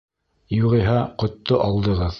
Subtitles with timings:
[0.55, 2.09] Юғиһә, ҡотто алдығыҙ.